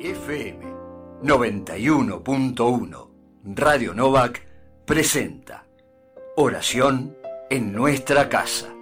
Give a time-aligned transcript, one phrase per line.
[0.00, 0.64] FM
[1.22, 3.08] 91.1
[3.44, 4.40] Radio Novak
[4.86, 5.66] presenta
[6.36, 7.14] Oración
[7.50, 8.72] en nuestra casa.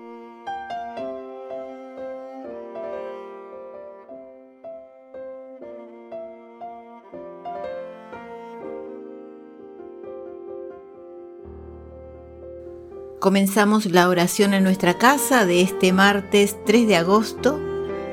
[13.18, 17.60] Comenzamos la oración en nuestra casa de este martes 3 de agosto,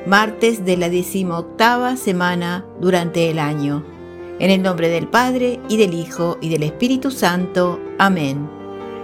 [0.06, 3.84] martes de la decimoctava semana durante el año.
[4.38, 7.80] En el nombre del Padre, y del Hijo, y del Espíritu Santo.
[7.98, 8.48] Amén.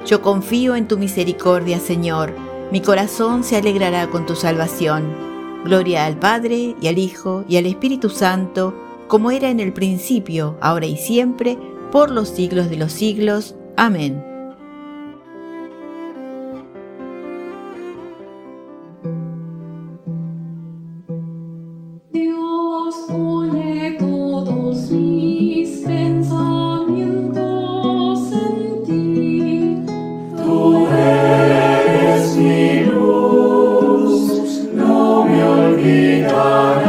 [0.07, 2.35] Yo confío en tu misericordia, Señor.
[2.71, 5.15] Mi corazón se alegrará con tu salvación.
[5.65, 8.75] Gloria al Padre, y al Hijo, y al Espíritu Santo,
[9.09, 11.59] como era en el principio, ahora y siempre,
[11.91, 13.55] por los siglos de los siglos.
[13.77, 14.32] Amén.
[36.23, 36.82] Senhor.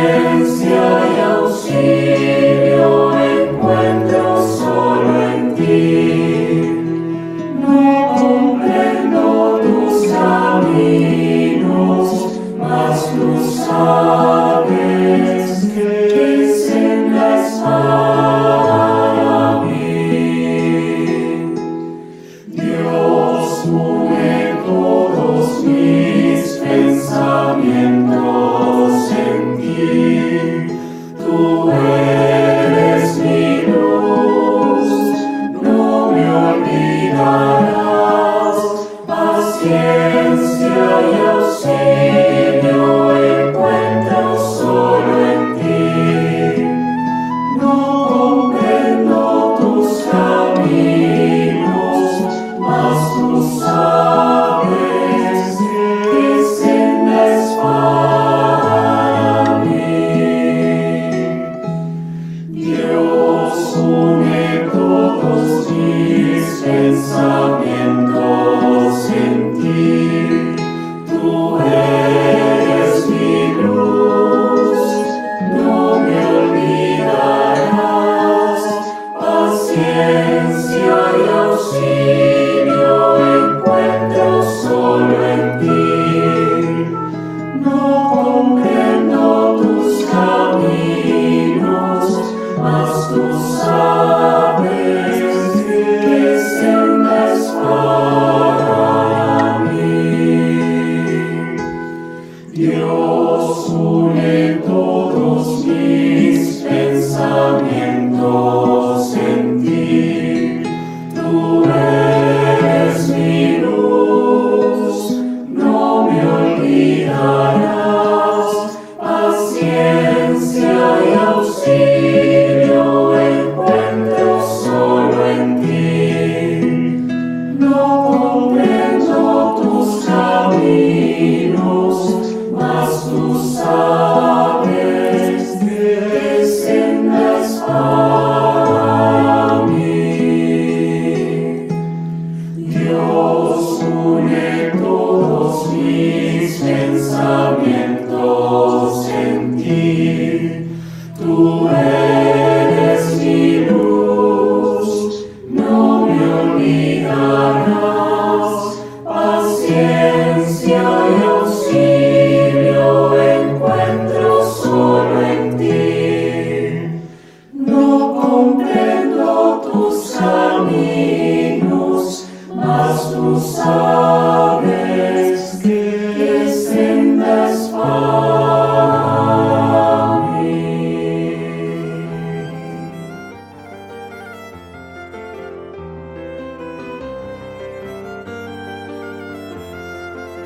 [0.00, 2.39] Mas tu
[41.62, 42.09] say.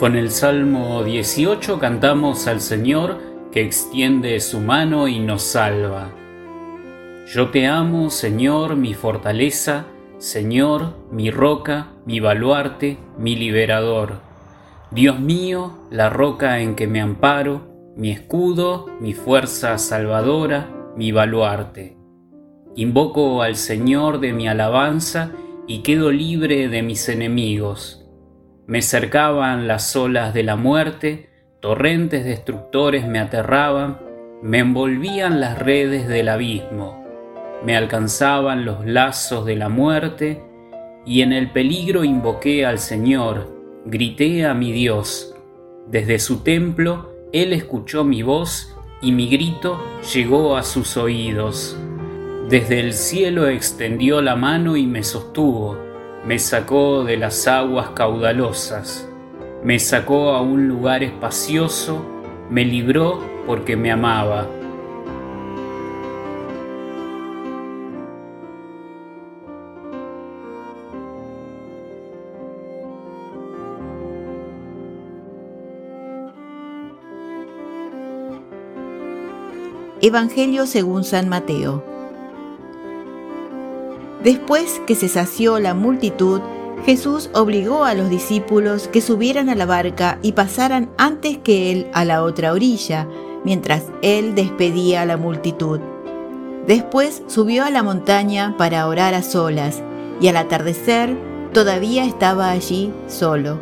[0.04, 6.10] Con el Salmo 18 cantamos al Señor que extiende su mano y nos salva.
[7.32, 9.86] Yo te amo, Señor, mi fortaleza,
[10.18, 14.20] Señor, mi roca, mi baluarte, mi liberador.
[14.90, 20.68] Dios mío, la roca en que me amparo, mi escudo, mi fuerza salvadora,
[20.98, 21.96] mi baluarte.
[22.76, 25.30] Invoco al Señor de mi alabanza
[25.66, 28.03] y quedo libre de mis enemigos.
[28.66, 31.28] Me cercaban las olas de la muerte,
[31.60, 33.98] torrentes destructores me aterraban,
[34.42, 37.04] me envolvían las redes del abismo,
[37.62, 40.42] me alcanzaban los lazos de la muerte,
[41.04, 45.34] y en el peligro invoqué al Señor, grité a mi Dios.
[45.86, 49.78] Desde su templo Él escuchó mi voz y mi grito
[50.14, 51.76] llegó a sus oídos.
[52.48, 55.83] Desde el cielo extendió la mano y me sostuvo,
[56.26, 59.06] me sacó de las aguas caudalosas,
[59.62, 62.02] me sacó a un lugar espacioso,
[62.48, 64.46] me libró porque me amaba.
[80.00, 81.93] Evangelio según San Mateo
[84.24, 86.40] Después que se sació la multitud,
[86.86, 91.86] Jesús obligó a los discípulos que subieran a la barca y pasaran antes que él
[91.92, 93.06] a la otra orilla,
[93.44, 95.78] mientras él despedía a la multitud.
[96.66, 99.82] Después subió a la montaña para orar a solas,
[100.22, 101.14] y al atardecer
[101.52, 103.60] todavía estaba allí solo.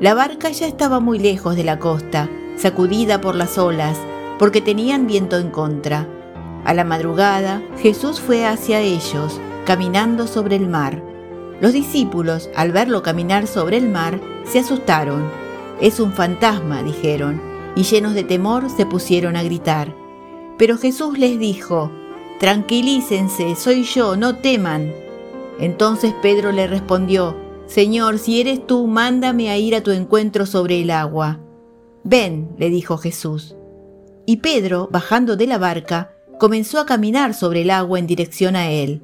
[0.00, 3.96] La barca ya estaba muy lejos de la costa, sacudida por las olas,
[4.40, 6.08] porque tenían viento en contra.
[6.64, 11.02] A la madrugada Jesús fue hacia ellos, caminando sobre el mar.
[11.60, 15.24] Los discípulos, al verlo caminar sobre el mar, se asustaron.
[15.80, 17.40] Es un fantasma, dijeron,
[17.74, 19.94] y llenos de temor se pusieron a gritar.
[20.58, 21.90] Pero Jesús les dijo,
[22.40, 24.92] Tranquilícense, soy yo, no teman.
[25.58, 30.82] Entonces Pedro le respondió, Señor, si eres tú, mándame a ir a tu encuentro sobre
[30.82, 31.40] el agua.
[32.02, 33.56] Ven, le dijo Jesús.
[34.26, 38.70] Y Pedro, bajando de la barca, comenzó a caminar sobre el agua en dirección a
[38.70, 39.00] él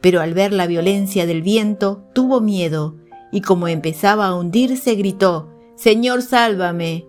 [0.00, 2.96] pero al ver la violencia del viento tuvo miedo
[3.30, 7.06] y como empezaba a hundirse gritó, Señor, sálvame.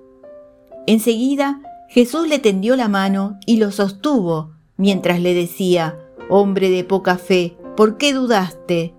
[0.86, 7.18] Enseguida Jesús le tendió la mano y lo sostuvo mientras le decía, Hombre de poca
[7.18, 8.94] fe, ¿por qué dudaste?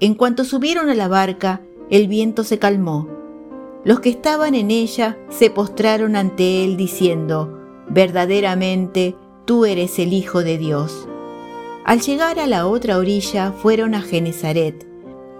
[0.00, 3.06] En cuanto subieron a la barca, el viento se calmó.
[3.84, 7.58] Los que estaban en ella se postraron ante él diciendo,
[7.90, 11.09] Verdaderamente, tú eres el Hijo de Dios.
[11.84, 14.86] Al llegar a la otra orilla fueron a Genezaret.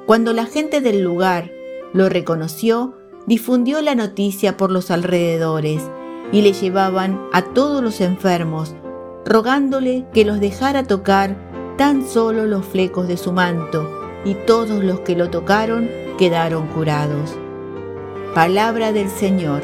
[0.06, 1.50] Cuando la gente del lugar
[1.92, 5.82] lo reconoció, difundió la noticia por los alrededores
[6.32, 8.74] y le llevaban a todos los enfermos,
[9.24, 11.36] rogándole que los dejara tocar
[11.76, 13.88] tan solo los flecos de su manto,
[14.24, 17.36] y todos los que lo tocaron quedaron curados.
[18.34, 19.62] Palabra del Señor.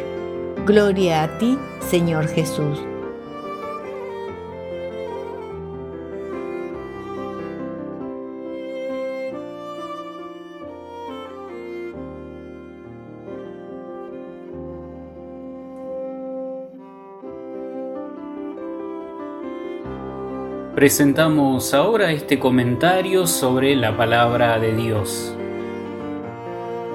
[0.67, 2.81] Gloria a ti, Señor Jesús.
[20.77, 25.35] Presentamos ahora este comentario sobre la palabra de Dios.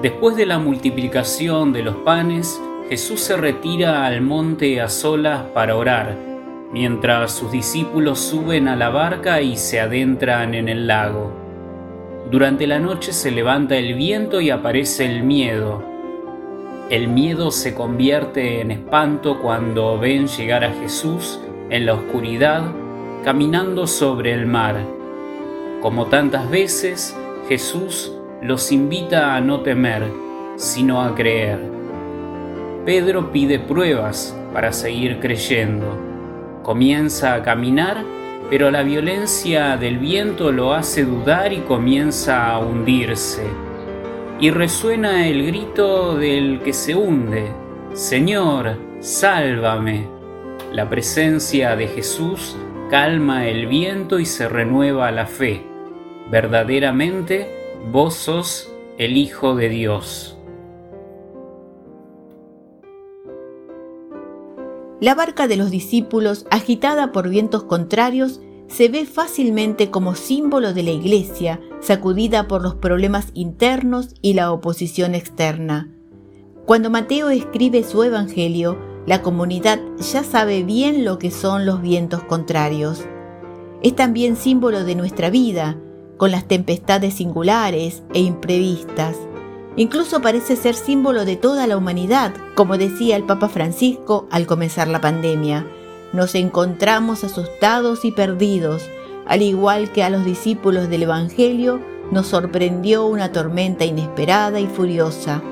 [0.00, 5.74] Después de la multiplicación de los panes, Jesús se retira al monte a solas para
[5.74, 6.16] orar,
[6.72, 11.32] mientras sus discípulos suben a la barca y se adentran en el lago.
[12.30, 15.82] Durante la noche se levanta el viento y aparece el miedo.
[16.88, 22.62] El miedo se convierte en espanto cuando ven llegar a Jesús en la oscuridad
[23.24, 24.84] caminando sobre el mar.
[25.80, 27.16] Como tantas veces,
[27.48, 30.10] Jesús los invita a no temer,
[30.56, 31.60] sino a creer.
[32.84, 35.86] Pedro pide pruebas para seguir creyendo.
[36.64, 38.04] Comienza a caminar,
[38.50, 43.44] pero la violencia del viento lo hace dudar y comienza a hundirse.
[44.40, 47.52] Y resuena el grito del que se hunde,
[47.92, 50.08] Señor, sálvame.
[50.72, 52.56] La presencia de Jesús
[52.92, 55.62] calma el viento y se renueva la fe.
[56.30, 57.48] Verdaderamente,
[57.90, 60.36] vos sos el Hijo de Dios.
[65.00, 70.82] La barca de los discípulos, agitada por vientos contrarios, se ve fácilmente como símbolo de
[70.82, 75.90] la Iglesia, sacudida por los problemas internos y la oposición externa.
[76.66, 82.22] Cuando Mateo escribe su Evangelio, la comunidad ya sabe bien lo que son los vientos
[82.22, 83.04] contrarios.
[83.82, 85.76] Es también símbolo de nuestra vida,
[86.16, 89.16] con las tempestades singulares e imprevistas.
[89.74, 94.86] Incluso parece ser símbolo de toda la humanidad, como decía el Papa Francisco al comenzar
[94.86, 95.66] la pandemia.
[96.12, 98.88] Nos encontramos asustados y perdidos,
[99.26, 101.80] al igual que a los discípulos del Evangelio,
[102.12, 105.42] nos sorprendió una tormenta inesperada y furiosa.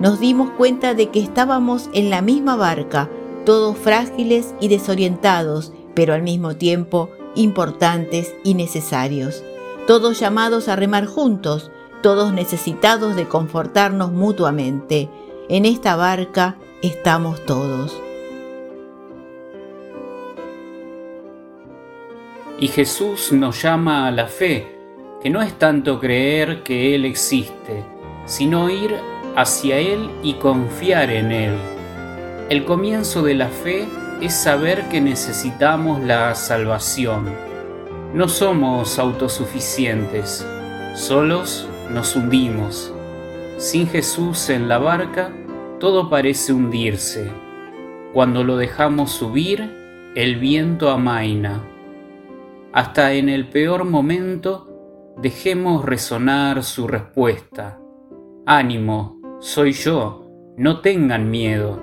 [0.00, 3.10] Nos dimos cuenta de que estábamos en la misma barca,
[3.44, 9.42] todos frágiles y desorientados, pero al mismo tiempo importantes y necesarios.
[9.88, 15.08] Todos llamados a remar juntos, todos necesitados de confortarnos mutuamente.
[15.48, 18.00] En esta barca estamos todos.
[22.60, 24.78] Y Jesús nos llama a la fe
[25.22, 27.84] que no es tanto creer que Él existe,
[28.26, 28.96] sino ir
[29.38, 31.54] hacia Él y confiar en Él.
[32.50, 33.86] El comienzo de la fe
[34.20, 37.26] es saber que necesitamos la salvación.
[38.12, 40.44] No somos autosuficientes,
[40.96, 42.92] solos nos hundimos.
[43.58, 45.30] Sin Jesús en la barca,
[45.78, 47.30] todo parece hundirse.
[48.12, 51.62] Cuando lo dejamos subir, el viento amaina.
[52.72, 57.78] Hasta en el peor momento, dejemos resonar su respuesta.
[58.44, 60.26] Ánimo, soy yo,
[60.56, 61.80] no tengan miedo.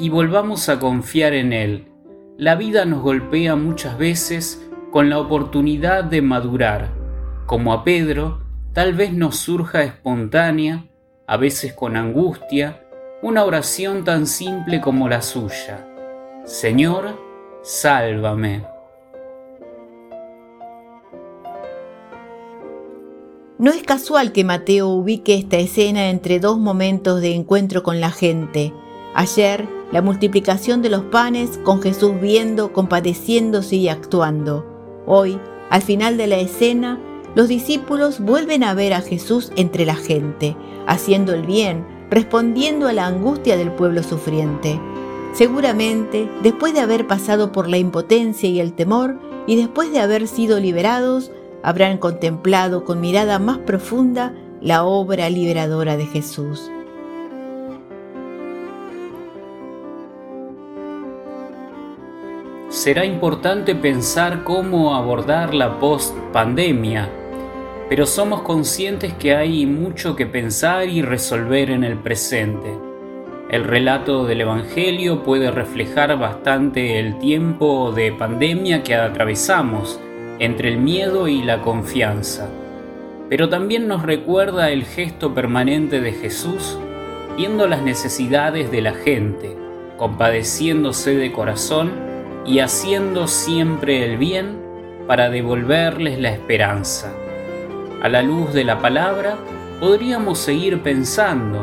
[0.00, 1.92] Y volvamos a confiar en Él.
[2.36, 6.90] La vida nos golpea muchas veces con la oportunidad de madurar.
[7.46, 8.40] Como a Pedro,
[8.72, 10.86] tal vez nos surja espontánea,
[11.26, 12.84] a veces con angustia,
[13.22, 15.86] una oración tan simple como la suya.
[16.44, 17.16] Señor,
[17.62, 18.77] sálvame.
[23.58, 28.12] No es casual que Mateo ubique esta escena entre dos momentos de encuentro con la
[28.12, 28.72] gente.
[29.14, 34.64] Ayer, la multiplicación de los panes con Jesús viendo, compadeciéndose y actuando.
[35.06, 37.00] Hoy, al final de la escena,
[37.34, 42.92] los discípulos vuelven a ver a Jesús entre la gente, haciendo el bien, respondiendo a
[42.92, 44.80] la angustia del pueblo sufriente.
[45.32, 50.28] Seguramente, después de haber pasado por la impotencia y el temor, y después de haber
[50.28, 51.32] sido liberados,
[51.68, 54.32] habrán contemplado con mirada más profunda
[54.62, 56.70] la obra liberadora de Jesús.
[62.70, 67.10] Será importante pensar cómo abordar la post-pandemia,
[67.90, 72.78] pero somos conscientes que hay mucho que pensar y resolver en el presente.
[73.50, 80.00] El relato del Evangelio puede reflejar bastante el tiempo de pandemia que atravesamos,
[80.38, 82.48] entre el miedo y la confianza.
[83.28, 86.78] Pero también nos recuerda el gesto permanente de Jesús
[87.38, 89.56] viendo las necesidades de la gente,
[89.96, 91.92] compadeciéndose de corazón
[92.44, 94.58] y haciendo siempre el bien
[95.06, 97.12] para devolverles la esperanza.
[98.02, 99.38] A la luz de la palabra
[99.78, 101.60] podríamos seguir pensando,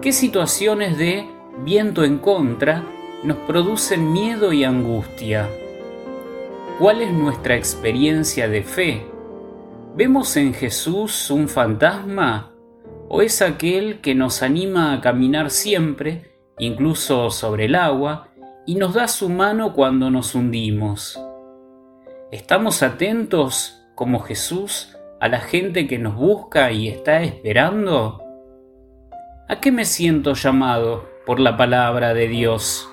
[0.00, 1.28] ¿qué situaciones de
[1.64, 2.82] viento en contra
[3.22, 5.48] nos producen miedo y angustia?
[6.78, 9.06] ¿Cuál es nuestra experiencia de fe?
[9.94, 12.50] ¿Vemos en Jesús un fantasma
[13.08, 18.28] o es aquel que nos anima a caminar siempre, incluso sobre el agua,
[18.66, 21.22] y nos da su mano cuando nos hundimos?
[22.30, 28.22] ¿Estamos atentos, como Jesús, a la gente que nos busca y está esperando?
[29.46, 32.91] ¿A qué me siento llamado por la palabra de Dios?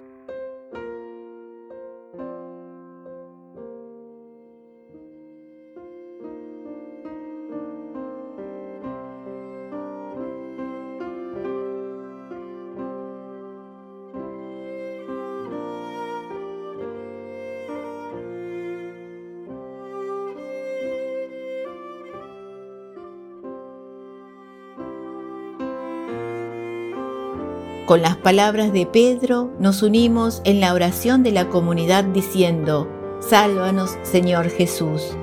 [27.89, 32.87] Con las palabras de Pedro nos unimos en la oración de la comunidad diciendo,
[33.19, 35.17] Sálvanos Señor Jesús.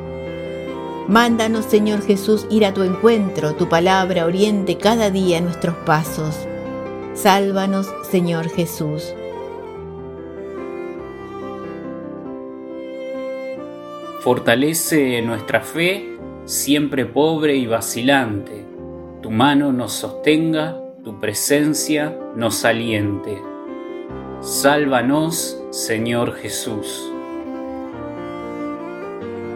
[1.06, 6.44] Mándanos Señor Jesús ir a tu encuentro, tu palabra oriente cada día nuestros pasos.
[7.14, 9.14] Sálvanos Señor Jesús.
[14.22, 18.66] Fortalece nuestra fe, siempre pobre y vacilante.
[19.22, 23.40] Tu mano nos sostenga tu presencia nos aliente.
[24.40, 27.12] Sálvanos, Señor Jesús.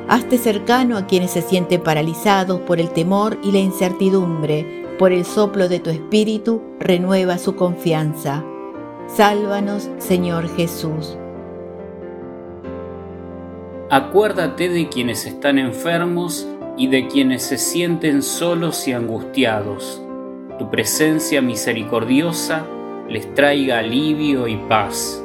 [0.06, 4.86] Hazte cercano a quienes se sienten paralizados por el temor y la incertidumbre.
[4.96, 8.44] Por el soplo de tu espíritu, renueva su confianza.
[9.08, 11.18] Sálvanos, Señor Jesús.
[13.90, 20.00] Acuérdate de quienes están enfermos y de quienes se sienten solos y angustiados.
[20.60, 22.66] Tu presencia misericordiosa
[23.08, 25.24] les traiga alivio y paz.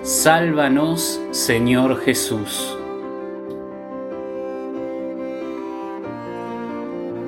[0.00, 2.74] Sálvanos, Señor Jesús.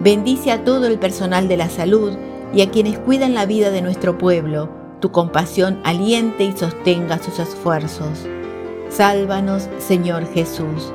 [0.00, 2.16] Bendice a todo el personal de la salud
[2.54, 4.71] y a quienes cuidan la vida de nuestro pueblo.
[5.00, 8.26] Tu compasión aliente y sostenga sus esfuerzos.
[8.88, 10.95] Sálvanos, Señor Jesús.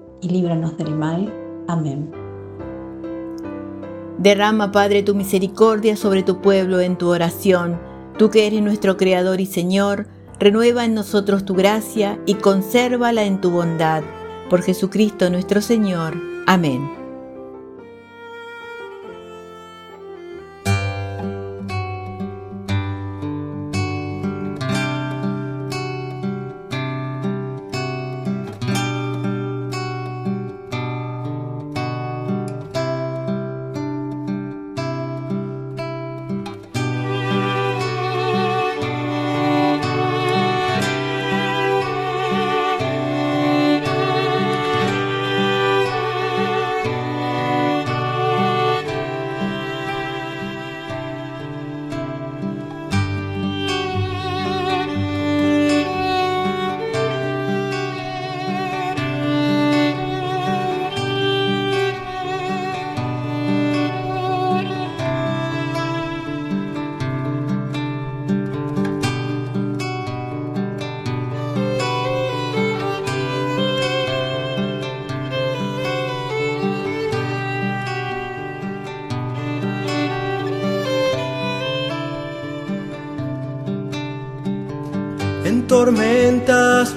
[0.21, 1.33] y líbranos del mal.
[1.67, 2.11] Amén.
[4.17, 7.79] Derrama, Padre, tu misericordia sobre tu pueblo en tu oración.
[8.17, 10.07] Tú que eres nuestro Creador y Señor,
[10.39, 14.03] renueva en nosotros tu gracia y consérvala en tu bondad.
[14.49, 16.15] Por Jesucristo nuestro Señor.
[16.45, 17.00] Amén.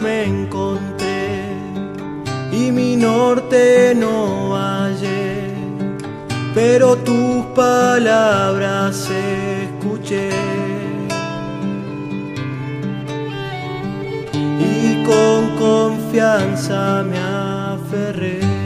[0.04, 1.56] Me encontré
[2.52, 5.54] y mi norte no hallé,
[6.54, 10.28] pero tus palabras escuché.
[14.60, 18.64] Y con confianza me aferré.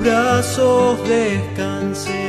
[0.00, 2.27] brazos descansé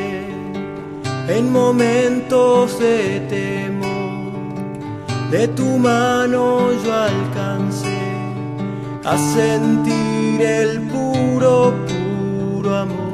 [1.30, 3.90] en momentos de temor.
[5.30, 8.02] De tu mano yo alcancé
[9.06, 13.14] a sentir el puro, puro amor.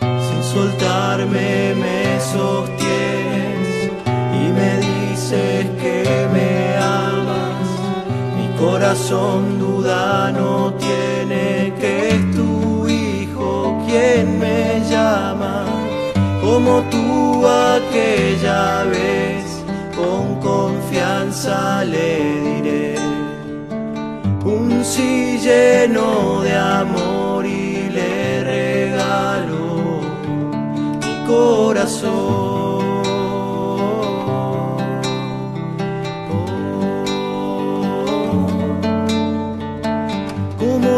[0.00, 3.92] Sin soltarme me sostienes
[4.40, 6.49] y me dices que me
[8.60, 15.64] corazón duda no tiene que es tu hijo quien me llama.
[16.42, 19.44] Como tú aquella vez
[19.96, 22.94] con confianza le diré.
[24.44, 30.00] Un sí lleno de amor y le regalo
[31.00, 32.59] mi corazón.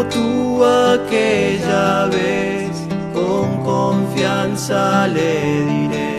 [0.09, 2.71] Tú aquella vez
[3.13, 6.17] con confianza le diré.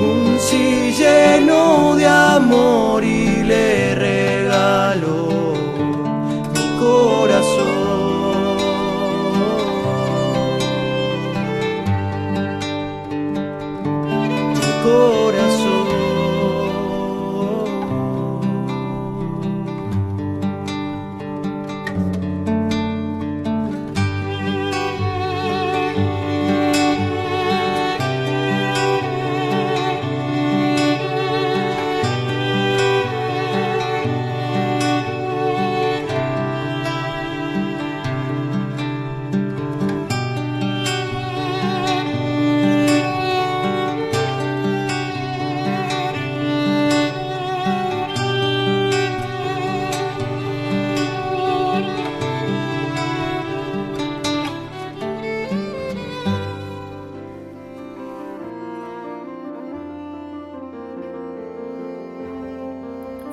[0.00, 5.33] Un sí lleno de amor y le regalo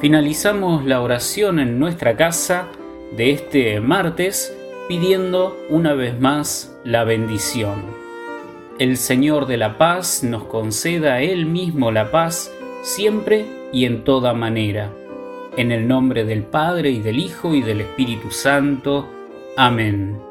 [0.02, 2.70] Finalizamos la oración en nuestra casa
[3.16, 4.52] de este martes
[4.88, 7.84] pidiendo una vez más la bendición.
[8.80, 14.34] El Señor de la paz nos conceda Él mismo la paz siempre y en toda
[14.34, 14.92] manera.
[15.56, 19.08] En el nombre del Padre y del Hijo y del Espíritu Santo.
[19.56, 20.31] Amén.